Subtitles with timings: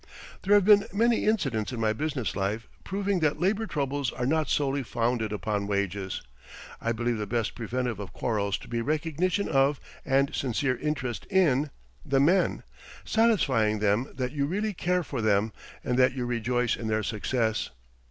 [0.41, 4.49] There have been many incidents in my business life proving that labor troubles are not
[4.49, 6.23] solely founded upon wages.
[6.81, 11.69] I believe the best preventive of quarrels to be recognition of, and sincere interest in,
[12.03, 12.63] the men,
[13.05, 15.53] satisfying them that you really care for them
[15.83, 17.69] and that you rejoice in their success.